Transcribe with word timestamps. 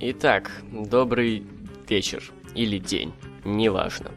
Итак, 0.00 0.50
добрый 0.70 1.44
вечер 1.88 2.22
или 2.54 2.78
день, 2.78 3.12
неважно. 3.44 4.10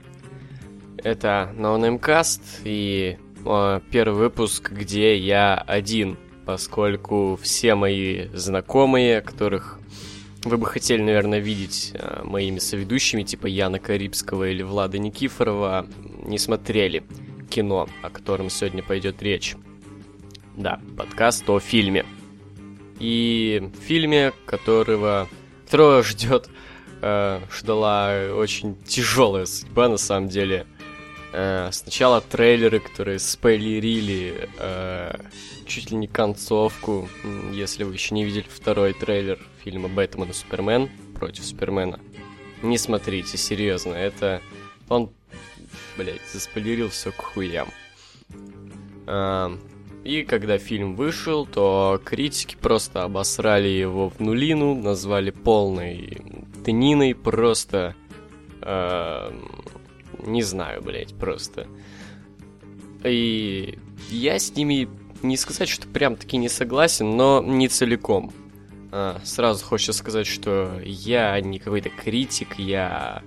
Это 0.97 1.53
NoNameCast 1.55 2.41
и 2.65 3.17
э, 3.45 3.79
первый 3.91 4.17
выпуск, 4.17 4.71
где 4.71 5.17
я 5.17 5.55
один, 5.55 6.17
поскольку 6.45 7.39
все 7.41 7.75
мои 7.75 8.27
знакомые, 8.33 9.21
которых 9.21 9.79
вы 10.43 10.57
бы 10.57 10.65
хотели, 10.65 11.01
наверное, 11.01 11.39
видеть 11.39 11.91
э, 11.93 12.21
моими 12.23 12.59
соведущими, 12.59 13.23
типа 13.23 13.47
Яна 13.47 13.79
Карибского 13.79 14.49
или 14.49 14.63
Влада 14.63 14.97
Никифорова, 14.99 15.87
не 16.25 16.37
смотрели 16.37 17.03
кино, 17.49 17.87
о 18.01 18.09
котором 18.09 18.49
сегодня 18.49 18.83
пойдет 18.83 19.21
речь. 19.21 19.55
Да, 20.57 20.81
подкаст 20.97 21.49
о 21.49 21.59
фильме. 21.59 22.05
И 22.99 23.71
фильме, 23.81 24.33
которого, 24.45 25.29
которого 25.65 26.03
ждет, 26.03 26.49
э, 27.01 27.39
ждала 27.51 28.13
очень 28.33 28.75
тяжелая 28.83 29.45
судьба 29.45 29.87
на 29.87 29.97
самом 29.97 30.29
деле. 30.29 30.65
Э, 31.31 31.69
сначала 31.71 32.21
трейлеры, 32.21 32.79
которые 32.79 33.19
спойлерили 33.19 34.49
э, 34.57 35.15
чуть 35.65 35.91
ли 35.91 35.97
не 35.97 36.07
концовку. 36.07 37.07
Если 37.53 37.83
вы 37.83 37.93
еще 37.93 38.15
не 38.15 38.25
видели 38.25 38.45
второй 38.49 38.93
трейлер 38.93 39.39
фильма 39.63 39.87
«Бэтмен 39.87 40.31
и 40.31 40.33
Супермен» 40.33 40.89
против 41.15 41.45
Супермена, 41.45 41.99
не 42.61 42.77
смотрите, 42.77 43.37
серьезно, 43.37 43.93
это... 43.93 44.41
Он, 44.89 45.11
блядь, 45.97 46.21
заспойлерил 46.33 46.89
все 46.89 47.11
к 47.11 47.21
хуям. 47.21 47.69
Э, 49.05 49.55
и 50.03 50.23
когда 50.23 50.57
фильм 50.57 50.95
вышел, 50.95 51.45
то 51.45 52.01
критики 52.03 52.55
просто 52.59 53.03
обосрали 53.03 53.67
его 53.67 54.09
в 54.09 54.19
нулину, 54.19 54.75
назвали 54.75 55.31
полной 55.31 56.17
тниной, 56.63 57.13
просто... 57.15 57.95
Э, 58.61 59.31
не 60.25 60.41
знаю, 60.41 60.81
блять, 60.81 61.13
просто. 61.15 61.67
И 63.03 63.77
я 64.09 64.39
с 64.39 64.55
ними 64.55 64.89
не 65.21 65.37
сказать, 65.37 65.69
что 65.69 65.87
прям 65.87 66.15
таки 66.15 66.37
не 66.37 66.49
согласен, 66.49 67.15
но 67.15 67.41
не 67.41 67.67
целиком. 67.67 68.31
А, 68.91 69.19
сразу 69.23 69.63
хочется 69.65 69.93
сказать, 69.93 70.27
что 70.27 70.79
я 70.83 71.39
не 71.41 71.59
какой-то 71.59 71.89
критик, 71.89 72.57
я 72.57 73.21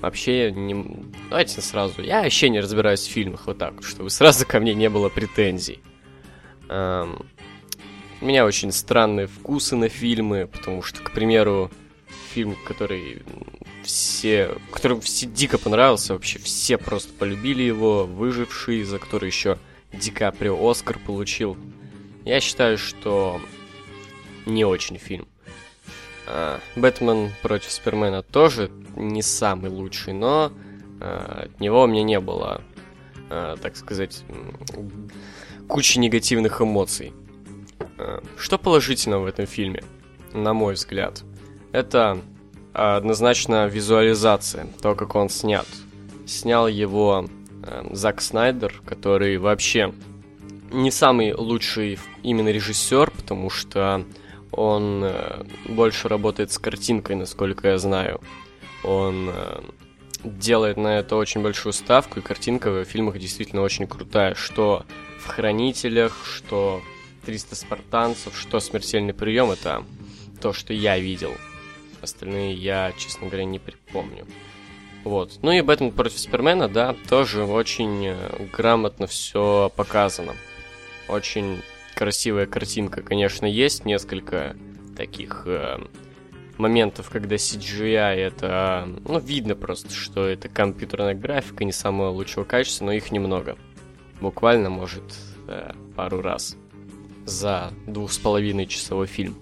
вообще 0.00 0.52
не... 0.52 1.04
Давайте 1.30 1.60
сразу, 1.60 2.02
я 2.02 2.22
вообще 2.22 2.48
не 2.48 2.60
разбираюсь 2.60 3.06
в 3.06 3.10
фильмах 3.10 3.46
вот 3.46 3.58
так, 3.58 3.82
чтобы 3.82 4.10
сразу 4.10 4.46
ко 4.46 4.60
мне 4.60 4.74
не 4.74 4.88
было 4.88 5.08
претензий. 5.08 5.80
Um, 6.68 7.26
у 8.20 8.26
меня 8.26 8.44
очень 8.44 8.72
странные 8.72 9.26
вкусы 9.26 9.76
на 9.76 9.88
фильмы, 9.88 10.48
потому 10.48 10.82
что, 10.82 11.02
к 11.02 11.12
примеру, 11.12 11.70
фильм, 12.32 12.56
который 12.66 13.22
все, 13.84 14.56
который 14.72 15.00
все 15.00 15.26
дико 15.26 15.56
понравился, 15.56 16.14
вообще 16.14 16.38
все 16.38 16.78
просто 16.78 17.12
полюбили 17.12 17.62
его, 17.62 18.04
выживший, 18.04 18.82
за 18.82 18.98
который 18.98 19.26
еще 19.26 19.58
Ди 19.92 20.10
Каприо 20.10 20.68
Оскар 20.68 20.98
получил. 20.98 21.56
Я 22.24 22.40
считаю, 22.40 22.76
что 22.76 23.40
не 24.46 24.64
очень 24.64 24.98
фильм. 24.98 25.28
А, 26.26 26.60
Бэтмен 26.76 27.30
против 27.42 27.70
Супермена 27.70 28.22
тоже 28.22 28.70
не 28.96 29.22
самый 29.22 29.70
лучший, 29.70 30.12
но 30.12 30.52
а, 31.00 31.44
от 31.46 31.60
него 31.60 31.84
у 31.84 31.86
меня 31.86 32.02
не 32.02 32.20
было, 32.20 32.62
а, 33.30 33.56
так 33.56 33.76
сказать, 33.76 34.22
кучи 35.68 35.98
негативных 35.98 36.60
эмоций. 36.60 37.12
Что 38.36 38.58
положительного 38.58 39.24
в 39.24 39.26
этом 39.26 39.46
фильме, 39.46 39.84
на 40.32 40.54
мой 40.54 40.74
взгляд? 40.74 41.22
Это 41.72 42.20
однозначно 42.72 43.66
визуализация, 43.66 44.68
то, 44.80 44.94
как 44.94 45.14
он 45.14 45.28
снят. 45.28 45.66
Снял 46.26 46.68
его 46.68 47.26
э, 47.64 47.88
Зак 47.92 48.20
Снайдер, 48.20 48.82
который 48.84 49.38
вообще 49.38 49.92
не 50.70 50.90
самый 50.90 51.32
лучший 51.34 51.98
именно 52.22 52.50
режиссер, 52.50 53.10
потому 53.10 53.50
что 53.50 54.04
он 54.52 55.02
э, 55.04 55.44
больше 55.66 56.08
работает 56.08 56.52
с 56.52 56.58
картинкой, 56.58 57.16
насколько 57.16 57.68
я 57.68 57.78
знаю. 57.78 58.20
Он 58.84 59.30
э, 59.30 59.60
делает 60.24 60.76
на 60.76 60.98
это 60.98 61.16
очень 61.16 61.42
большую 61.42 61.72
ставку, 61.72 62.18
и 62.18 62.22
картинка 62.22 62.70
в 62.70 62.84
фильмах 62.84 63.18
действительно 63.18 63.62
очень 63.62 63.86
крутая, 63.86 64.34
что 64.34 64.84
в 65.20 65.26
«Хранителях», 65.26 66.16
что 66.24 66.82
«300 67.26 67.54
спартанцев», 67.54 68.36
что 68.38 68.60
«Смертельный 68.60 69.14
прием»— 69.14 69.50
это 69.52 69.84
то, 70.40 70.52
что 70.52 70.72
я 70.72 70.98
видел– 70.98 71.32
Остальные 72.00 72.54
я, 72.54 72.92
честно 72.96 73.26
говоря, 73.26 73.44
не 73.44 73.58
припомню. 73.58 74.26
Вот. 75.04 75.38
Ну 75.42 75.50
и 75.52 75.60
Бэтмен 75.60 75.92
против 75.92 76.18
Супермена, 76.18 76.68
да, 76.68 76.94
тоже 77.08 77.44
очень 77.44 78.06
э, 78.06 78.46
грамотно 78.52 79.06
все 79.06 79.72
показано. 79.74 80.34
Очень 81.08 81.62
красивая 81.94 82.46
картинка, 82.46 83.02
конечно, 83.02 83.46
есть 83.46 83.84
несколько 83.84 84.56
таких 84.96 85.44
э, 85.46 85.78
моментов, 86.58 87.08
когда 87.10 87.36
CGI 87.36 88.14
это, 88.14 88.88
ну, 89.06 89.18
видно 89.18 89.54
просто, 89.54 89.92
что 89.92 90.26
это 90.26 90.48
компьютерная 90.48 91.14
графика, 91.14 91.64
не 91.64 91.72
самого 91.72 92.10
лучшего 92.10 92.44
качества, 92.44 92.86
но 92.86 92.92
их 92.92 93.10
немного. 93.12 93.56
Буквально, 94.20 94.70
может, 94.70 95.04
э, 95.46 95.72
пару 95.94 96.20
раз 96.20 96.56
за 97.24 97.72
двух 97.86 98.12
с 98.12 98.18
половиной 98.18 98.66
часовой 98.66 99.06
фильм. 99.06 99.36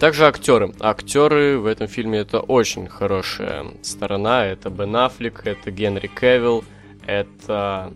Также 0.00 0.26
актеры. 0.26 0.72
Актеры 0.80 1.58
в 1.58 1.66
этом 1.66 1.86
фильме 1.86 2.20
это 2.20 2.40
очень 2.40 2.88
хорошая 2.88 3.66
сторона. 3.82 4.46
Это 4.46 4.70
Бен 4.70 4.96
Аффлек, 4.96 5.42
это 5.46 5.70
Генри 5.70 6.06
Кевилл, 6.08 6.64
это... 7.06 7.92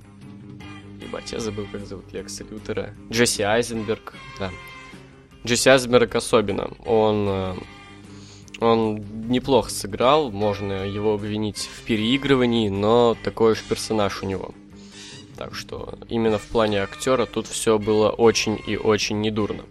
Ебать, 1.01 1.33
я 1.33 1.41
забыл, 1.41 1.67
как 1.73 1.87
зовут 1.87 2.13
Лекса 2.13 2.45
Лютера. 2.45 2.95
Джесси 3.11 3.43
Айзенберг, 3.43 4.15
да. 4.39 4.51
Джесси 5.47 5.71
Айзенберг 5.71 6.15
особенно. 6.15 6.71
Он, 6.85 7.27
э, 7.29 7.55
он 8.65 9.05
неплохо 9.29 9.71
сыграл, 9.71 10.31
можно 10.31 10.87
его 10.87 11.15
обвинить 11.15 11.59
в 11.59 11.83
переигрывании, 11.83 12.69
но 12.69 13.17
такой 13.23 13.55
же 13.55 13.63
персонаж 13.69 14.23
у 14.23 14.27
него. 14.27 14.55
Так 15.37 15.55
что 15.55 15.99
именно 16.09 16.39
в 16.39 16.47
плане 16.47 16.83
актера 16.83 17.27
тут 17.27 17.47
все 17.47 17.79
было 17.79 18.11
очень 18.11 18.61
и 18.67 18.77
очень 18.77 19.21
недурно. 19.21 19.65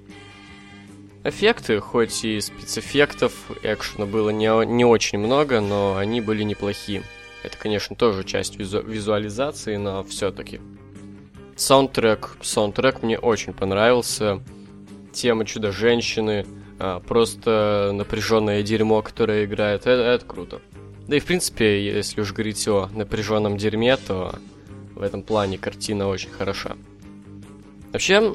Эффекты, 1.24 1.80
хоть 1.80 2.26
и 2.26 2.42
спецэффектов, 2.42 3.34
экшена 3.64 4.06
было 4.06 4.30
не, 4.30 4.66
не 4.66 4.84
очень 4.84 5.20
много, 5.20 5.62
но 5.62 5.96
они 5.96 6.20
были 6.20 6.44
неплохие. 6.44 7.04
Это, 7.44 7.58
конечно, 7.58 7.96
тоже 7.96 8.26
часть 8.26 8.58
визу 8.58 8.82
визуализации, 8.82 9.78
но 9.78 10.04
все-таки. 10.04 10.60
Саундтрек. 11.56 12.38
Саундтрек 12.42 13.04
мне 13.04 13.18
очень 13.18 13.54
понравился. 13.54 14.42
Тема 15.14 15.46
Чудо-женщины. 15.46 16.46
А, 16.80 17.00
просто 17.00 17.92
напряженное 17.94 18.64
дерьмо, 18.64 19.02
которое 19.02 19.46
играет. 19.46 19.82
Это, 19.82 20.02
это 20.02 20.26
круто. 20.26 20.62
Да 21.08 21.16
и 21.16 21.20
в 21.20 21.26
принципе, 21.26 21.86
если 21.86 22.22
уж 22.22 22.34
говорить 22.34 22.68
о 22.68 22.90
напряженном 22.94 23.58
дерьме, 23.58 23.96
то 23.98 24.40
в 24.96 25.02
этом 25.02 25.22
плане 25.24 25.58
картина 25.58 26.08
очень 26.08 26.30
хороша. 26.30 26.76
Вообще, 27.92 28.34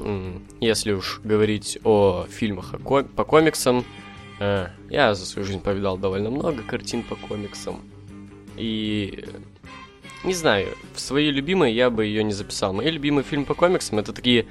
если 0.61 0.93
уж 0.93 1.19
говорить 1.23 1.79
о 1.83 2.25
фильмах 2.29 2.75
по 2.81 3.23
комиксам, 3.25 3.83
э, 4.39 4.67
я 4.89 5.13
за 5.15 5.25
свою 5.25 5.45
жизнь 5.45 5.61
повидал 5.61 5.97
довольно 5.97 6.29
много 6.29 6.63
картин 6.63 7.03
по 7.03 7.15
комиксам. 7.15 7.81
И 8.55 9.25
не 10.23 10.33
знаю, 10.33 10.75
в 10.93 10.99
свои 10.99 11.29
любимые 11.31 11.75
я 11.75 11.89
бы 11.89 12.05
ее 12.05 12.23
не 12.23 12.33
записал. 12.33 12.73
Мои 12.73 12.91
любимые 12.91 13.23
фильмы 13.23 13.45
по 13.45 13.53
комиксам 13.53 13.99
это 13.99 14.13
такие 14.13 14.45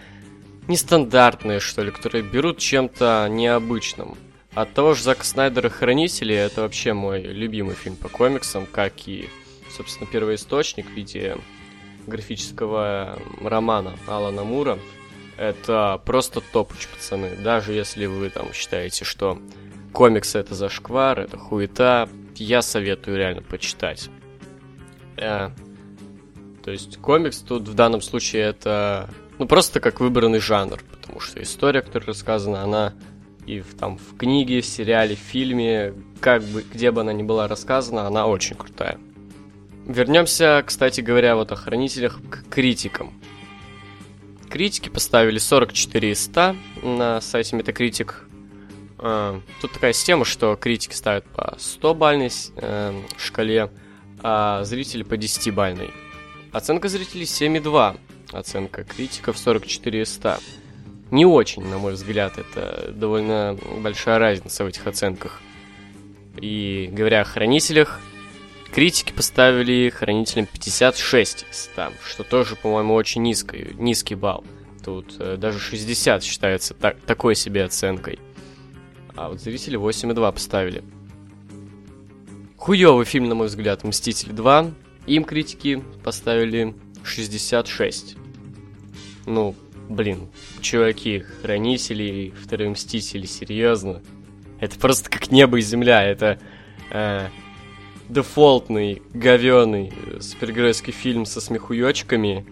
нестандартные, 0.69 1.61
что 1.61 1.83
ли, 1.83 1.91
которые 1.91 2.23
берут 2.23 2.59
чем-то 2.59 3.27
необычным. 3.31 4.17
От 4.55 4.75
того 4.75 4.95
же 4.95 5.03
Зака 5.03 5.25
Снайдера 5.25 5.69
«Хранители» 5.69 6.35
это 6.35 6.63
вообще 6.63 6.93
мой 6.93 7.23
любимый 7.23 7.75
фильм 7.75 7.97
по 7.97 8.09
комиксам, 8.09 8.67
как 8.71 9.07
и, 9.07 9.29
собственно, 9.71 10.09
первый 10.11 10.37
источник 10.37 10.87
в 10.87 10.93
виде 10.93 11.37
графического 12.07 13.19
романа 13.41 13.99
Алана 14.07 14.45
Мура– 14.45 14.79
это 15.39 16.03
просто 16.05 16.41
топуч, 16.41 16.89
пацаны. 16.89 17.37
Даже 17.37 17.73
если 17.73 18.07
вы 18.07 18.29
там 18.29 18.53
считаете, 18.53 19.05
что 19.05 19.41
комиксы 19.93 20.39
это 20.39 20.55
зашквар, 20.55 21.21
это 21.21 21.39
хуета, 21.39 22.09
я 22.35 22.61
советую 22.61 23.17
реально 23.17 23.43
почитать. 23.43 24.11
Э, 25.17 25.51
то 26.65 26.71
есть 26.73 26.99
комикс 26.99 27.39
тут 27.39 27.69
в 27.69 27.75
данном 27.75 28.01
случае 28.03 28.43
это 28.43 29.09
ну 29.39 29.47
просто 29.47 29.81
как 29.81 30.01
выбранный 30.01 30.41
жанр, 30.41 30.81
потому 30.91 31.21
что 31.21 31.43
история, 31.43 31.83
которая 31.83 32.09
рассказана, 32.09 32.63
она 32.63 32.95
и 33.47 33.61
в, 33.61 33.75
там 33.75 33.97
в 33.97 34.17
книге, 34.17 34.61
в 34.61 34.67
сериале, 34.67 35.17
в 35.17 35.21
фильме, 35.21 35.95
как 36.21 36.43
бы 36.43 36.63
где 36.63 36.91
бы 36.91 37.01
она 37.01 37.13
ни 37.13 37.23
была 37.23 37.49
рассказана, 37.49 38.07
она 38.07 38.27
очень 38.27 38.57
крутая. 38.57 38.99
Вернемся, 39.87 40.63
кстати 40.67 41.01
говоря, 41.01 41.35
вот 41.35 41.51
о 41.51 41.57
хранителях 41.57 42.21
к 42.29 42.51
критикам. 42.51 43.15
Критики 44.51 44.91
поставили 44.91 45.39
44 45.39 46.13
из 46.13 46.25
100 46.25 46.57
на 46.83 47.21
сайте 47.21 47.57
Metacritic. 47.57 48.13
э, 48.99 49.41
тут 49.63 49.73
такая 49.73 49.95
система, 49.95 50.27
что 50.27 50.57
критики 50.57 50.95
ставят 50.95 51.25
по 51.25 51.57
100-бальной 51.59 52.31
э, 52.57 53.03
шкале, 53.17 53.71
а 54.23 54.65
зрители 54.65 55.05
по 55.05 55.15
10-бальной. 55.15 55.91
Оценка 56.53 56.89
зрителей 56.89 57.25
7,2, 57.25 57.99
оценка 58.33 58.85
критиков 58.85 59.39
44 59.39 60.03
из 60.03 60.15
100. 60.15 60.39
Не 61.11 61.25
очень, 61.25 61.65
на 61.65 61.79
мой 61.79 61.95
взгляд, 61.95 62.39
это 62.39 62.93
довольно 62.93 63.59
большая 63.83 64.19
разница 64.19 64.65
в 64.65 64.67
этих 64.67 64.87
оценках. 64.87 65.41
И 66.41 66.89
говоря 66.93 67.23
о 67.23 67.25
хранителях, 67.25 68.01
критики 68.73 69.13
поставили 69.13 69.89
хранителям 69.91 70.47
56 70.47 71.47
из 71.51 71.57
100, 71.73 71.93
что 72.07 72.25
тоже, 72.25 72.57
по-моему, 72.57 72.95
очень 72.95 73.23
низкий, 73.23 73.75
низкий 73.79 74.15
балл. 74.15 74.45
Тут 74.85 75.17
э, 75.19 75.37
даже 75.37 75.59
60 75.59 76.23
считается 76.23 76.75
так, 76.75 77.01
такой 77.01 77.35
себе 77.35 77.65
оценкой. 77.65 78.19
А 79.17 79.31
вот 79.31 79.41
зрители 79.41 79.79
8,2 79.79 80.33
поставили. 80.33 80.85
Хуёвый 82.57 83.05
фильм, 83.05 83.29
на 83.29 83.35
мой 83.35 83.49
взгляд, 83.49 83.83
«Мстители 83.85 84.33
2». 84.33 84.73
Им 85.07 85.25
критики 85.25 85.83
поставили 86.05 86.75
66. 87.05 88.17
Ну, 89.27 89.55
блин, 89.89 90.29
чуваки, 90.61 91.21
Хранители, 91.43 92.33
Второй 92.43 92.69
Мстители, 92.69 93.27
серьезно. 93.27 94.03
Это 94.61 94.79
просто 94.79 95.11
как 95.11 95.31
небо 95.31 95.59
и 95.59 95.63
земля, 95.63 96.03
это 96.03 96.39
э, 96.91 97.29
дефолтный, 98.09 99.03
говёный 99.13 99.93
супергеройский 100.21 100.93
фильм 100.93 101.27
со 101.27 101.41
смехуёчками 101.41 102.47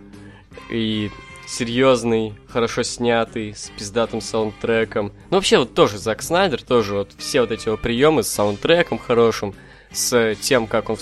и 0.70 1.10
серьезный, 1.46 2.34
хорошо 2.48 2.82
снятый, 2.82 3.54
с 3.54 3.70
пиздатым 3.70 4.20
саундтреком. 4.20 5.12
Ну, 5.30 5.36
вообще, 5.36 5.58
вот 5.58 5.74
тоже 5.74 5.98
Зак 5.98 6.22
Снайдер, 6.22 6.62
тоже 6.62 6.94
вот 6.94 7.12
все 7.16 7.40
вот 7.40 7.50
эти 7.50 7.68
его 7.68 7.76
приемы 7.76 8.22
с 8.22 8.28
саундтреком 8.28 8.98
хорошим, 8.98 9.54
с 9.92 10.34
тем, 10.40 10.66
как 10.66 10.90
он 10.90 10.98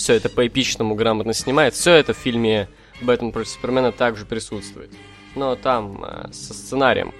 все 0.00 0.14
это 0.14 0.30
по-эпичному 0.30 0.94
грамотно 0.94 1.34
снимает, 1.34 1.74
все 1.74 1.92
это 1.92 2.14
в 2.14 2.16
фильме 2.16 2.68
«Бэтмен 3.02 3.32
против 3.32 3.50
Супермена» 3.50 3.92
также 3.92 4.24
присутствует. 4.24 4.90
Но 5.36 5.54
там 5.56 6.02
э, 6.02 6.32
со 6.32 6.54
сценарием 6.54 7.12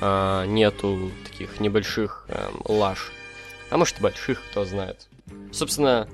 э, 0.00 0.46
нету 0.46 1.10
таких 1.24 1.60
небольших 1.60 2.24
э, 2.28 2.48
лаж. 2.66 3.12
А 3.70 3.76
может 3.76 3.98
и 3.98 4.02
больших, 4.02 4.42
кто 4.50 4.64
знает. 4.64 5.06
Собственно, 5.52 6.08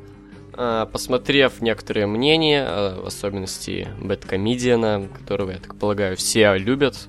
э, 0.55 0.87
посмотрев 0.93 1.61
некоторые 1.61 2.07
мнения, 2.07 2.67
э, 2.69 3.01
в 3.01 3.07
особенности 3.07 3.89
Бэткомедиана, 4.01 5.09
которого, 5.17 5.53
я 5.53 5.59
так 5.59 5.79
полагаю, 5.79 6.17
все 6.17 6.57
любят, 6.57 7.09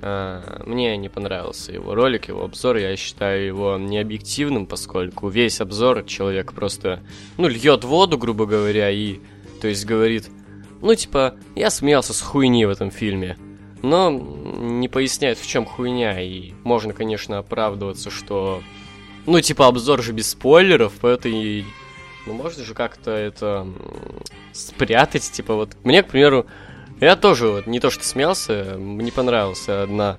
мне 0.00 0.96
не 0.96 1.08
понравился 1.08 1.72
его 1.72 1.94
ролик, 1.94 2.28
его 2.28 2.44
обзор. 2.44 2.76
Я 2.76 2.96
считаю 2.96 3.46
его 3.46 3.76
необъективным, 3.78 4.66
поскольку 4.66 5.28
весь 5.28 5.60
обзор 5.60 6.04
человек 6.04 6.52
просто, 6.52 7.02
ну, 7.36 7.48
льет 7.48 7.84
воду, 7.84 8.16
грубо 8.18 8.46
говоря, 8.46 8.90
и, 8.90 9.18
то 9.60 9.68
есть, 9.68 9.84
говорит, 9.84 10.30
ну, 10.80 10.94
типа, 10.94 11.34
я 11.56 11.70
смеялся 11.70 12.12
с 12.12 12.20
хуйни 12.20 12.64
в 12.64 12.70
этом 12.70 12.90
фильме 12.90 13.36
но 13.82 14.10
не 14.10 14.88
поясняет, 14.88 15.38
в 15.38 15.46
чем 15.46 15.64
хуйня, 15.64 16.20
и 16.20 16.52
можно, 16.64 16.92
конечно, 16.92 17.38
оправдываться, 17.38 18.10
что... 18.10 18.62
Ну, 19.26 19.40
типа, 19.40 19.66
обзор 19.66 20.02
же 20.02 20.12
без 20.12 20.30
спойлеров, 20.30 20.94
поэтому 21.00 21.34
и... 21.36 21.64
Ну, 22.26 22.34
можно 22.34 22.64
же 22.64 22.74
как-то 22.74 23.10
это 23.10 23.66
спрятать, 24.52 25.30
типа, 25.30 25.54
вот... 25.54 25.76
Мне, 25.84 26.02
к 26.02 26.08
примеру, 26.08 26.46
я 27.00 27.16
тоже 27.16 27.48
вот 27.48 27.66
не 27.66 27.80
то 27.80 27.90
что 27.90 28.04
смеялся, 28.04 28.76
мне 28.78 29.12
понравилась 29.12 29.68
одна 29.68 30.18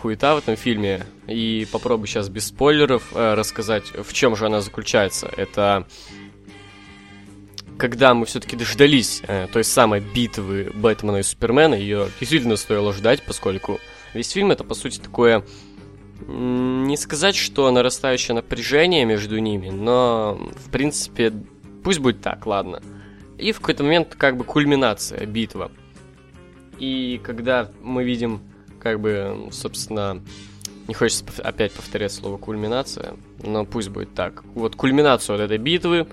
хуета 0.00 0.34
в 0.34 0.38
этом 0.38 0.56
фильме, 0.56 1.04
и 1.26 1.66
попробую 1.70 2.06
сейчас 2.06 2.28
без 2.28 2.46
спойлеров 2.46 3.12
э, 3.14 3.34
рассказать, 3.34 3.84
в 3.94 4.12
чем 4.12 4.34
же 4.36 4.46
она 4.46 4.60
заключается. 4.60 5.30
Это 5.36 5.86
когда 7.80 8.12
мы 8.12 8.26
все-таки 8.26 8.56
дождались 8.56 9.22
э, 9.26 9.46
той 9.52 9.64
самой 9.64 10.00
битвы 10.00 10.70
Бэтмена 10.74 11.18
и 11.18 11.22
Супермена, 11.22 11.74
ее 11.74 12.08
действительно 12.20 12.56
стоило 12.56 12.92
ждать, 12.92 13.22
поскольку 13.22 13.80
весь 14.12 14.30
фильм 14.30 14.50
это, 14.50 14.64
по 14.64 14.74
сути, 14.74 14.98
такое... 14.98 15.44
Не 16.26 16.98
сказать, 16.98 17.34
что 17.34 17.70
нарастающее 17.70 18.34
напряжение 18.34 19.06
между 19.06 19.38
ними, 19.38 19.70
но, 19.70 20.38
в 20.66 20.70
принципе, 20.70 21.32
пусть 21.82 21.98
будет 21.98 22.20
так, 22.20 22.44
ладно. 22.44 22.82
И 23.38 23.52
в 23.52 23.60
какой-то 23.60 23.84
момент 23.84 24.14
как 24.16 24.36
бы 24.36 24.44
кульминация, 24.44 25.24
битва. 25.24 25.72
И 26.80 27.20
когда 27.22 27.70
мы 27.82 28.02
видим, 28.02 28.40
как 28.80 29.00
бы, 29.00 29.48
собственно, 29.52 30.22
не 30.88 30.94
хочется 30.94 31.24
опять 31.44 31.72
повторять 31.72 32.12
слово 32.12 32.38
кульминация, 32.38 33.14
но 33.42 33.64
пусть 33.64 33.90
будет 33.90 34.14
так. 34.14 34.42
Вот 34.54 34.74
кульминацию 34.74 35.36
вот 35.36 35.44
этой 35.44 35.58
битвы, 35.58 36.08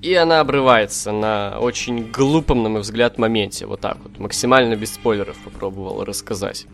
и 0.00 0.14
она 0.14 0.40
обрывается 0.40 1.12
на 1.12 1.58
очень 1.58 2.10
глупом, 2.10 2.62
на 2.62 2.68
мой 2.70 2.80
взгляд, 2.80 3.18
моменте. 3.18 3.66
Вот 3.66 3.80
так 3.80 3.98
вот. 4.02 4.18
Максимально 4.18 4.76
без 4.76 4.94
спойлеров 4.94 5.36
попробовал 5.44 6.04
рассказать. 6.04 6.66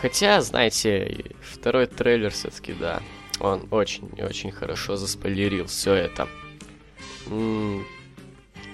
Хотя, 0.00 0.40
знаете, 0.40 1.26
второй 1.42 1.86
трейлер 1.86 2.30
все-таки, 2.30 2.72
да, 2.72 3.02
он 3.38 3.68
очень-очень 3.70 4.50
хорошо 4.50 4.96
заспойлерил 4.96 5.66
все 5.66 5.92
это. 5.92 6.26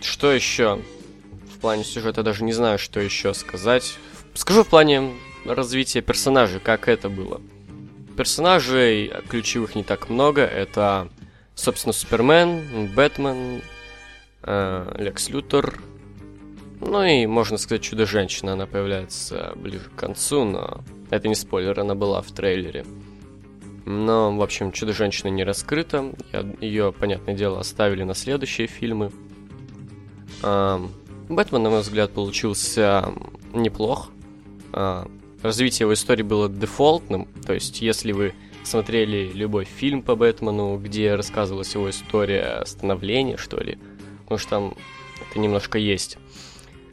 Что 0.01 0.33
еще? 0.33 0.81
Плане 1.67 1.83
сюжета 1.83 2.23
даже 2.23 2.45
не 2.45 2.53
знаю, 2.53 2.79
что 2.79 3.01
еще 3.01 3.35
сказать. 3.35 3.99
Скажу 4.35 4.63
в 4.63 4.69
плане 4.69 5.15
развития 5.45 6.01
персонажей, 6.01 6.61
как 6.61 6.87
это 6.87 7.09
было. 7.09 7.41
Персонажей 8.17 9.13
ключевых 9.29 9.75
не 9.75 9.83
так 9.83 10.09
много. 10.09 10.43
Это 10.43 11.09
собственно, 11.57 11.93
Супермен, 11.93 12.95
Бэтмен, 12.95 13.63
э, 14.45 14.95
Лекс 14.97 15.29
Лютер, 15.29 15.81
ну 16.81 17.03
и, 17.03 17.27
можно 17.27 17.59
сказать, 17.59 17.83
Чудо-женщина, 17.83 18.53
она 18.53 18.67
появляется 18.67 19.53
ближе 19.57 19.91
к 19.91 19.99
концу, 19.99 20.45
но 20.45 20.85
это 21.11 21.27
не 21.27 21.35
спойлер, 21.35 21.81
она 21.81 21.97
была 21.97 22.23
в 22.23 22.31
трейлере. 22.31 22.87
Но, 23.87 24.33
в 24.37 24.41
общем, 24.41 24.71
Чудо-женщина 24.71 25.31
не 25.31 25.43
раскрыта, 25.43 26.13
ее, 26.61 26.93
понятное 26.93 27.35
дело, 27.35 27.59
оставили 27.59 28.05
на 28.05 28.15
следующие 28.15 28.69
фильмы. 28.69 29.11
Бэтмен, 31.29 31.63
на 31.63 31.71
мой 31.71 31.81
взгляд, 31.81 32.13
получился 32.13 33.13
неплох. 33.53 34.11
А, 34.73 35.09
развитие 35.43 35.85
его 35.85 35.95
истории 35.95 36.23
было 36.23 36.49
дефолтным, 36.49 37.29
то 37.47 37.53
есть, 37.53 37.81
если 37.83 38.13
вы 38.13 38.35
смотрели 38.67 39.31
любой 39.33 39.65
фильм 39.65 40.03
по 40.03 40.17
Бэтмену, 40.17 40.77
где 40.79 41.15
рассказывалась 41.15 41.75
его 41.75 41.89
история 41.91 42.63
становления, 42.67 43.37
что 43.37 43.59
ли. 43.59 43.79
Потому 44.25 44.39
что 44.39 44.51
там 44.51 44.75
это 45.31 45.39
немножко 45.39 45.79
есть 45.79 46.19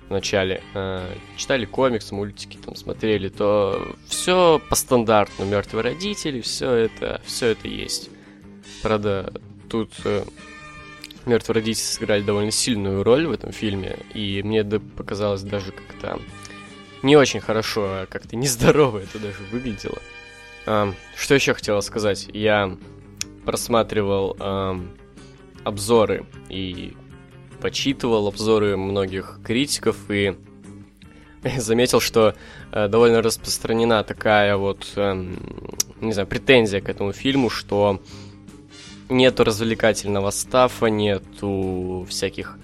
в 0.08 0.12
начале. 0.12 0.62
Э, 0.74 1.10
читали 1.36 1.66
комикс, 1.66 2.12
мультики, 2.12 2.58
там 2.58 2.76
смотрели, 2.76 3.30
то 3.30 3.96
все 4.08 4.62
по 4.70 4.76
стандарту. 4.76 5.46
Мертвые 5.46 5.84
родители, 5.84 6.42
все 6.42 6.72
это, 6.72 7.22
все 7.26 7.48
это 7.48 7.68
есть. 7.68 8.10
Правда, 8.82 9.34
тут 9.70 9.92
э, 10.06 10.24
мертвые 11.26 11.56
родители 11.56 11.84
сыграли 11.84 12.22
довольно 12.22 12.52
сильную 12.52 13.04
роль 13.04 13.28
в 13.28 13.32
этом 13.32 13.52
фильме, 13.52 13.98
и 14.14 14.42
мне 14.44 14.64
показалось 14.64 15.42
даже 15.42 15.72
как-то 15.72 16.20
не 17.02 17.18
очень 17.18 17.42
хорошо, 17.42 17.84
а 17.86 18.06
как-то 18.06 18.36
нездорово 18.36 19.00
это 19.00 19.20
даже 19.20 19.44
выглядело. 19.52 20.02
А, 20.66 20.94
что 21.16 21.36
еще 21.36 21.54
хотела 21.54 21.82
сказать? 21.82 22.30
Я 22.34 22.78
просматривал 23.46 24.38
а, 24.40 24.80
обзоры 25.64 26.26
и 26.50 26.96
почитывал 27.62 28.28
обзоры 28.28 28.78
многих 28.78 29.40
критиков 29.44 29.98
и 30.10 30.36
заметил, 31.58 32.00
что 32.00 32.36
э, 32.72 32.88
довольно 32.88 33.22
распространена 33.22 34.04
такая 34.04 34.58
вот, 34.58 34.92
э, 34.96 35.14
не 36.02 36.12
знаю, 36.12 36.28
претензия 36.28 36.82
к 36.82 36.90
этому 36.90 37.14
фильму, 37.14 37.50
что 37.50 38.02
нету 39.10 39.44
развлекательного 39.44 40.32
стафа, 40.32 40.88
нету 40.88 42.06
всяких 42.10 42.58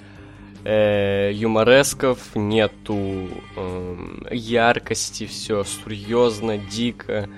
э, 0.64 1.32
юморесков, 1.34 2.20
нету 2.36 3.30
э, 3.56 3.96
яркости, 4.32 5.26
все 5.26 5.64
серьезно, 5.64 6.58
дико. 6.58 7.30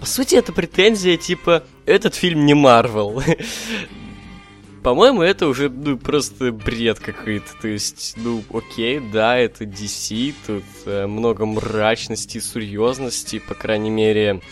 По 0.00 0.06
сути, 0.06 0.34
это 0.36 0.52
претензия, 0.52 1.16
типа, 1.16 1.64
этот 1.86 2.14
фильм 2.14 2.44
не 2.44 2.54
Марвел. 2.54 3.22
По-моему, 4.82 5.22
это 5.22 5.48
уже, 5.48 5.68
ну, 5.68 5.98
просто 5.98 6.52
бред 6.52 7.00
какой-то. 7.00 7.48
То 7.60 7.66
есть, 7.66 8.14
ну, 8.18 8.44
окей, 8.52 9.00
да, 9.00 9.36
это 9.36 9.64
DC, 9.64 10.32
тут 10.46 10.64
э, 10.84 11.06
много 11.06 11.44
мрачности, 11.44 12.38
серьезности, 12.38 13.40
по 13.40 13.54
крайней 13.54 13.90
мере, 13.90 14.42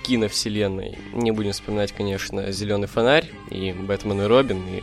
в 0.00 0.06
киновселенной. 0.06 0.98
Не 1.12 1.30
будем 1.30 1.52
вспоминать, 1.52 1.92
конечно, 1.92 2.50
Зеленый 2.52 2.88
фонарь 2.88 3.30
и 3.50 3.72
Бэтмен 3.72 4.22
и 4.22 4.24
Робин, 4.24 4.62
и 4.68 4.82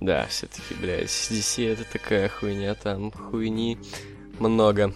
да, 0.00 0.26
все-таки, 0.28 0.74
блядь, 0.80 1.08
DC 1.08 1.72
это 1.72 1.84
такая 1.84 2.28
хуйня, 2.30 2.74
там 2.74 3.10
хуйни 3.10 3.76
много. 4.38 4.94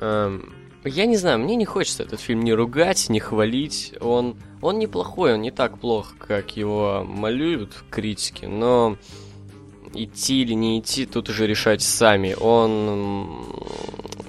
Эм, 0.00 0.54
я 0.84 1.06
не 1.06 1.16
знаю, 1.16 1.40
мне 1.40 1.56
не 1.56 1.64
хочется 1.64 2.04
этот 2.04 2.20
фильм 2.20 2.42
не 2.42 2.54
ругать, 2.54 3.08
не 3.08 3.18
хвалить. 3.18 3.94
Он, 4.00 4.36
он 4.60 4.78
неплохой, 4.78 5.34
он 5.34 5.42
не 5.42 5.50
так 5.50 5.78
плох, 5.80 6.14
как 6.18 6.56
его 6.56 7.04
малюют 7.04 7.82
критики, 7.90 8.44
но 8.44 8.96
идти 9.92 10.42
или 10.42 10.54
не 10.54 10.78
идти, 10.78 11.04
тут 11.04 11.28
уже 11.28 11.48
решать 11.48 11.82
сами. 11.82 12.36
Он, 12.40 13.44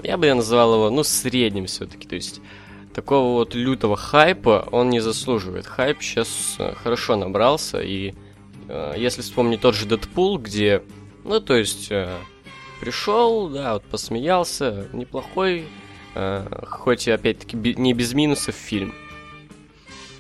я 0.04 0.18
бы 0.18 0.26
я 0.26 0.34
назвал 0.34 0.74
его, 0.74 0.90
ну, 0.90 1.04
средним 1.04 1.68
все-таки, 1.68 2.08
то 2.08 2.16
есть 2.16 2.42
такого 2.94 3.34
вот 3.34 3.56
лютого 3.56 3.96
хайпа 3.96 4.68
он 4.72 4.90
не 4.90 5.00
заслуживает. 5.00 5.66
Хайп 5.66 6.02
сейчас 6.02 6.56
э, 6.60 6.74
хорошо 6.76 7.16
набрался, 7.16 7.82
и 7.82 8.14
э, 8.68 8.94
если 8.98 9.22
вспомнить 9.22 9.62
тот 9.62 9.76
же 9.76 9.86
Дэдпул, 9.86 10.38
где, 10.38 10.84
ну, 11.24 11.40
то 11.40 11.56
есть, 11.56 11.92
э, 11.92 12.16
пришел, 12.80 13.50
да, 13.50 13.74
вот 13.74 13.84
посмеялся, 13.86 14.88
неплохой, 14.94 15.66
э, 16.16 16.64
хоть 16.68 17.08
и 17.08 17.12
опять-таки 17.12 17.56
не 17.56 17.94
без 17.94 18.14
минусов 18.14 18.56
фильм, 18.56 18.94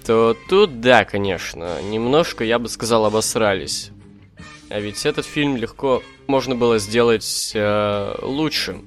то 0.06 0.36
тут, 0.50 0.82
да, 0.82 1.06
конечно, 1.06 1.82
немножко, 1.82 2.44
я 2.44 2.60
бы 2.60 2.68
сказал, 2.70 3.06
обосрались. 3.06 3.92
А 4.70 4.80
ведь 4.80 5.06
этот 5.06 5.25
фильм 5.25 5.56
легко 5.56 6.01
можно 6.27 6.56
было 6.56 6.80
сделать 6.80 7.51
э, 7.53 8.15
лучше. 8.22 8.82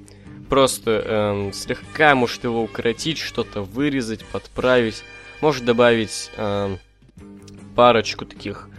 Просто 0.49 1.03
э, 1.03 1.51
слегка, 1.53 2.15
может, 2.15 2.43
его 2.43 2.63
укоротить, 2.63 3.17
что-то 3.17 3.61
вырезать, 3.61 4.23
подправить. 4.25 5.03
Может 5.41 5.65
добавить 5.65 6.31
э, 6.37 6.77
парочку 7.75 8.25
таких 8.25 8.69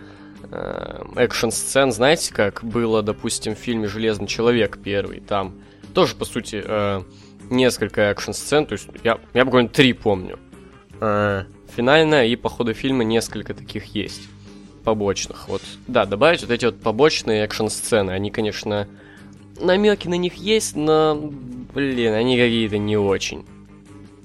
э, 0.51 1.05
экшн-сцен. 1.17 1.93
Знаете, 1.93 2.33
как 2.33 2.65
было, 2.65 3.03
допустим, 3.03 3.55
в 3.55 3.59
фильме 3.59 3.87
«Железный 3.87 4.27
человек» 4.27 4.79
первый. 4.83 5.21
Там 5.21 5.55
тоже, 5.95 6.15
по 6.15 6.25
сути, 6.25 6.63
э, 6.65 7.03
несколько 7.51 8.11
экшн-сцен. 8.11 8.67
То 8.67 8.73
есть 8.73 8.89
я, 9.05 9.19
я 9.35 9.45
буквально 9.45 9.69
три 9.69 9.93
помню. 9.93 10.39
Э, 11.01 11.45
финальная 11.77 12.27
и 12.27 12.37
по 12.37 12.49
ходу 12.49 12.75
фильма 12.75 13.05
несколько 13.05 13.55
таких 13.55 13.95
есть 13.95 14.23
побочных. 14.85 15.49
Вот, 15.49 15.63
да, 15.87 16.07
добавить 16.07 16.41
вот 16.41 16.51
эти 16.51 16.65
вот 16.65 16.81
побочные 16.81 17.45
экшн-сцены. 17.45 18.11
Они, 18.13 18.31
конечно, 18.31 18.89
намеки 19.61 20.09
на 20.09 20.15
них 20.15 20.35
есть, 20.35 20.77
но, 20.77 21.15
блин, 21.75 22.15
они 22.15 22.37
какие-то 22.37 22.79
не 22.79 22.97
очень. 22.97 23.45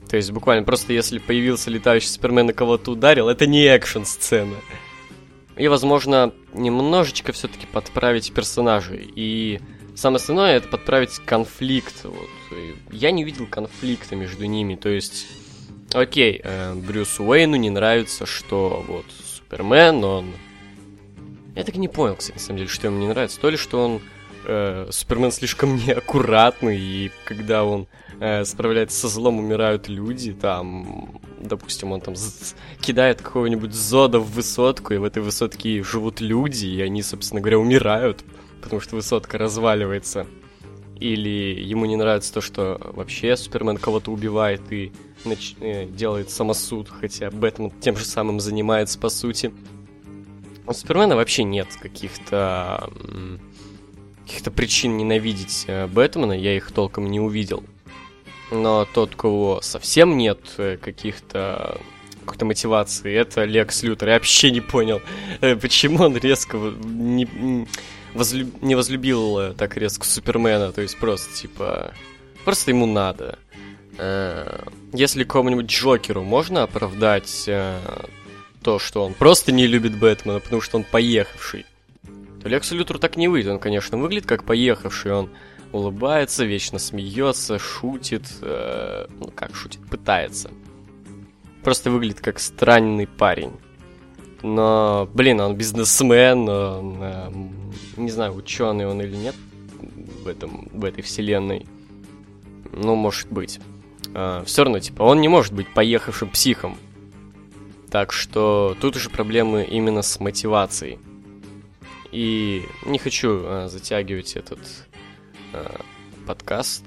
То 0.10 0.18
есть, 0.18 0.32
буквально, 0.32 0.64
просто 0.64 0.94
если 0.94 1.18
появился 1.18 1.72
летающий 1.72 2.10
Супермен 2.10 2.50
и 2.50 2.54
кого-то 2.54 2.92
ударил, 2.92 3.30
это 3.30 3.48
не 3.48 3.66
экшн-сцена. 3.66 4.56
И, 5.58 5.68
возможно, 5.68 6.34
немножечко 6.54 7.32
все-таки 7.32 7.66
подправить 7.66 8.32
персонажей. 8.34 9.12
И 9.16 9.60
самое 9.96 10.18
основное 10.18 10.58
это 10.58 10.68
подправить 10.68 11.20
конфликт. 11.26 12.04
Вот. 12.04 12.30
Я 12.92 13.12
не 13.12 13.24
видел 13.24 13.48
конфликта 13.48 14.16
между 14.16 14.46
ними. 14.46 14.76
То 14.76 14.90
есть, 14.90 15.28
окей, 15.94 16.42
э, 16.44 16.74
Брюсу 16.76 17.24
Уэйну 17.24 17.56
не 17.56 17.70
нравится, 17.70 18.26
что 18.26 18.84
вот 18.88 19.06
Супермен, 19.26 20.04
он 20.04 20.34
я 21.56 21.64
так 21.64 21.76
и 21.76 21.80
не 21.80 21.88
понял, 21.88 22.16
кстати, 22.16 22.36
на 22.36 22.42
самом 22.42 22.58
деле, 22.58 22.70
что 22.70 22.88
ему 22.88 23.00
не 23.00 23.08
нравится. 23.08 23.40
То 23.40 23.50
ли, 23.50 23.58
что 23.58 23.84
он 23.84 24.02
э, 24.46 24.88
Супермен 24.92 25.32
слишком 25.32 25.76
неаккуратный, 25.76 26.80
и 26.80 27.12
когда 27.26 27.64
он 27.64 27.88
э, 28.20 28.46
справляется 28.46 29.00
со 29.00 29.08
злом, 29.08 29.40
умирают 29.40 29.88
люди, 29.88 30.34
там, 30.34 31.20
допустим, 31.40 31.92
он 31.92 32.02
там 32.02 32.16
кидает 32.82 33.22
какого-нибудь 33.22 33.74
зода 33.74 34.20
в 34.20 34.32
высотку, 34.32 34.94
и 34.94 34.98
в 34.98 35.04
этой 35.04 35.24
высотке 35.24 35.84
живут 35.84 36.22
люди, 36.22 36.66
и 36.66 36.82
они, 36.82 37.02
собственно 37.02 37.42
говоря, 37.42 37.60
умирают, 37.60 38.24
потому 38.62 38.82
что 38.82 38.96
высотка 38.96 39.38
разваливается. 39.38 40.28
Или 41.00 41.60
ему 41.60 41.86
не 41.86 41.96
нравится 41.96 42.34
то, 42.34 42.42
что 42.42 42.80
вообще 42.94 43.36
Супермен 43.36 43.78
кого-то 43.78 44.12
убивает 44.12 44.62
и 44.72 44.94
нач- 45.26 45.58
э, 45.60 45.86
делает 45.86 46.30
самосуд, 46.30 46.88
хотя 46.90 47.30
Бэтмен 47.30 47.72
тем 47.82 47.98
же 47.98 48.06
самым 48.06 48.40
занимается, 48.40 49.00
по 49.00 49.10
сути. 49.10 49.54
У 50.66 50.72
Супермена 50.72 51.16
вообще 51.16 51.44
нет 51.44 51.68
каких-то 51.82 52.90
каких-то 54.26 54.52
причин 54.52 54.98
ненавидеть 54.98 55.66
э, 55.68 55.88
Бэтмена, 55.88 56.34
я 56.34 56.56
их 56.56 56.72
толком 56.72 57.10
не 57.10 57.20
увидел. 57.20 57.64
Но 58.52 58.86
тот, 58.86 59.16
кого 59.16 59.62
совсем 59.62 60.18
нет 60.18 60.40
э, 60.58 60.78
каких-то 60.78 61.80
какой-то 62.22 62.46
мотивации, 62.46 63.14
это 63.14 63.44
Лекс 63.44 63.84
Лютер. 63.84 64.08
Я 64.08 64.14
вообще 64.14 64.50
не 64.52 64.62
понял, 64.62 65.02
э, 65.42 65.56
почему 65.58 66.04
он 66.04 66.16
резко 66.16 66.58
не, 66.58 67.68
возлюб, 68.14 68.62
не 68.62 68.76
возлюбил 68.76 69.54
так 69.56 69.76
резко 69.76 70.06
Супермена. 70.06 70.72
То 70.72 70.82
есть 70.82 70.98
просто, 70.98 71.34
типа, 71.36 71.94
просто 72.46 72.72
ему 72.72 72.86
надо. 72.86 73.40
Если 74.92 75.24
кому-нибудь 75.24 75.68
Джокеру 75.68 76.24
можно 76.24 76.64
оправдать 76.64 77.48
то, 78.64 78.80
что 78.80 79.06
он 79.06 79.14
просто 79.14 79.52
не 79.52 79.68
любит 79.68 80.00
Бэтмена, 80.00 80.40
потому 80.40 80.62
что 80.62 80.78
он 80.78 80.84
поехавший, 80.84 81.66
то 82.44 82.50
Лексу 82.50 82.76
Лютеру 82.76 83.00
так 83.00 83.16
не 83.16 83.30
выйдет. 83.30 83.54
Он, 83.54 83.60
конечно, 83.60 83.98
выглядит 83.98 84.28
как 84.28 84.44
поехавший, 84.44 85.14
он 85.14 85.30
улыбается, 85.72 86.44
вечно 86.44 86.78
смеется, 86.78 87.58
шутит, 87.58 88.24
э, 88.42 89.08
ну 89.18 89.32
как 89.34 89.56
шутит, 89.56 89.80
пытается. 89.90 90.52
Просто 91.64 91.90
выглядит 91.90 92.20
как 92.20 92.40
странный 92.40 93.08
парень. 93.08 93.54
Но, 94.42 95.10
блин, 95.14 95.40
он 95.40 95.56
бизнесмен, 95.56 96.50
он, 96.50 96.98
э, 97.02 97.32
не 97.96 98.12
знаю, 98.12 98.36
ученый 98.36 98.86
он 98.88 99.02
или 99.02 99.16
нет 99.16 99.36
в, 100.24 100.28
этом, 100.28 100.68
в 100.74 100.84
этой 100.84 101.02
вселенной. 101.02 101.66
Ну, 102.74 102.96
может 102.96 103.32
быть. 103.32 103.62
Э, 104.14 104.44
все 104.46 104.66
равно, 104.66 104.80
типа, 104.80 105.04
он 105.04 105.22
не 105.22 105.30
может 105.30 105.54
быть 105.54 105.74
поехавшим 105.74 106.30
психом. 106.30 106.78
Так 107.90 108.12
что 108.12 108.76
тут 108.82 108.98
уже 108.98 109.10
проблемы 109.10 109.64
именно 109.64 110.02
с 110.02 110.20
мотивацией. 110.20 111.00
И 112.14 112.68
не 112.86 113.00
хочу 113.00 113.42
э, 113.44 113.68
затягивать 113.70 114.36
этот 114.36 114.60
э, 115.52 115.66
подкаст. 116.28 116.84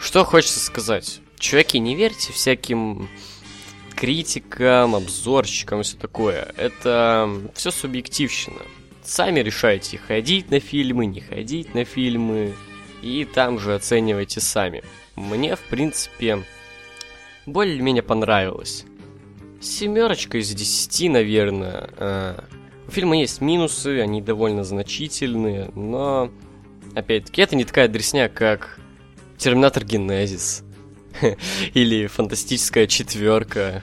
Что 0.00 0.24
хочется 0.24 0.58
сказать? 0.58 1.20
Чуваки, 1.38 1.78
не 1.78 1.94
верьте 1.94 2.32
всяким 2.32 3.08
критикам, 3.94 4.96
обзорщикам 4.96 5.80
и 5.80 5.82
все 5.84 5.96
такое. 5.96 6.52
Это 6.56 7.30
все 7.54 7.70
субъективщина. 7.70 8.62
Сами 9.04 9.38
решайте, 9.38 9.98
ходить 9.98 10.50
на 10.50 10.58
фильмы, 10.58 11.06
не 11.06 11.20
ходить 11.20 11.72
на 11.72 11.84
фильмы. 11.84 12.52
И 13.00 13.24
там 13.24 13.60
же 13.60 13.76
оценивайте 13.76 14.40
сами. 14.40 14.82
Мне, 15.14 15.54
в 15.54 15.60
принципе, 15.60 16.42
более-менее 17.46 18.02
понравилось 18.02 18.86
семерочка 19.60 20.38
из 20.38 20.50
десяти, 20.50 21.08
наверное. 21.08 22.44
У 22.86 22.90
фильма 22.90 23.18
есть 23.18 23.40
минусы, 23.40 24.00
они 24.00 24.20
довольно 24.20 24.64
значительные, 24.64 25.70
но, 25.74 26.30
опять-таки, 26.94 27.42
это 27.42 27.56
не 27.56 27.64
такая 27.64 27.88
дресня, 27.88 28.28
как 28.28 28.78
Терминатор 29.38 29.84
Генезис 29.84 30.62
или 31.74 32.06
Фантастическая 32.06 32.86
четверка. 32.86 33.82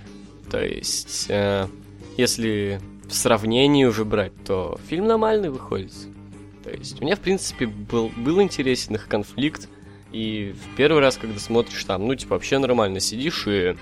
То 0.49 0.63
есть, 0.63 1.27
а, 1.29 1.69
если 2.17 2.79
в 3.07 3.13
сравнении 3.13 3.85
уже 3.85 4.05
брать, 4.05 4.33
то 4.45 4.79
фильм 4.87 5.07
нормальный 5.07 5.49
выходит. 5.49 5.93
То 6.63 6.69
есть, 6.69 7.01
мне, 7.01 7.15
в 7.15 7.19
принципе, 7.19 7.65
был, 7.65 8.11
был 8.15 8.41
интересен 8.41 8.95
их 8.95 9.07
конфликт, 9.07 9.67
и 10.11 10.53
в 10.53 10.75
первый 10.75 11.01
раз, 11.01 11.17
когда 11.17 11.39
смотришь 11.39 11.83
там, 11.85 12.05
ну, 12.05 12.15
типа, 12.15 12.35
вообще 12.35 12.59
нормально 12.59 12.99
сидишь 12.99 13.47
и 13.47 13.75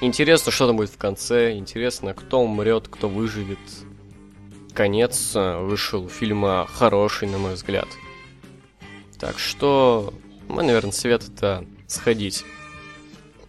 Интересно, 0.00 0.52
что 0.52 0.68
там 0.68 0.76
будет 0.76 0.90
в 0.90 0.96
конце. 0.96 1.56
Интересно, 1.56 2.14
кто 2.14 2.40
умрет, 2.40 2.86
кто 2.88 3.08
выживет. 3.08 3.58
Конец 4.78 5.32
э, 5.34 5.58
вышел 5.58 6.08
фильма 6.08 6.64
хороший, 6.72 7.26
на 7.26 7.36
мой 7.38 7.54
взгляд. 7.54 7.88
Так 9.18 9.40
что, 9.40 10.14
мой, 10.46 10.64
наверное, 10.64 10.92
совет 10.92 11.28
это 11.28 11.64
сходить. 11.88 12.44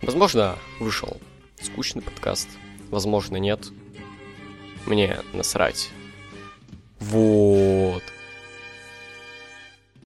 Возможно, 0.02 0.58
вышел 0.80 1.22
скучный 1.62 2.02
подкаст. 2.02 2.50
Возможно, 2.90 3.38
нет. 3.38 3.68
Мне 4.88 5.20
насрать. 5.32 5.92
Вот. 7.00 8.02